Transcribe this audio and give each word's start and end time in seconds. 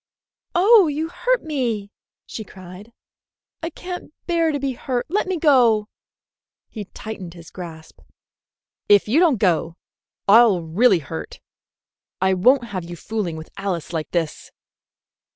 "Oh, 0.55 0.87
you 0.87 1.09
hurt 1.09 1.43
me!" 1.43 1.91
she 2.25 2.43
cried. 2.43 2.91
"I 3.61 3.69
can't 3.69 4.11
bear 4.25 4.51
to 4.51 4.59
be 4.59 4.71
hurt! 4.71 5.05
Let 5.09 5.27
me 5.27 5.37
go!" 5.37 5.89
He 6.69 6.85
tightened 6.85 7.35
his 7.35 7.51
grasp. 7.51 7.99
"If 8.89 9.07
you 9.07 9.19
don't 9.19 9.37
go, 9.37 9.75
I'll 10.27 10.63
really 10.63 10.97
hurt. 11.05 11.39
I 12.19 12.33
won't 12.33 12.63
have 12.69 12.83
you 12.83 12.95
fooling 12.95 13.35
with 13.37 13.51
Alice 13.57 13.93
like 13.93 14.09
this." 14.09 14.49